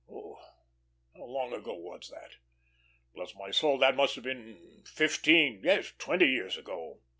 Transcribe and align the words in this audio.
Oh 0.09 0.33
how 1.13 1.25
long 1.25 1.53
ago 1.53 1.75
was 1.75 2.09
that? 2.09 2.37
Bless 3.13 3.35
my 3.35 3.51
soul, 3.51 3.77
that 3.77 3.95
must 3.95 4.15
have 4.15 4.23
been 4.23 4.81
fifteen, 4.83 5.59
yes 5.63 5.93
twenty 5.99 6.25
years 6.25 6.57
ago." 6.57 6.97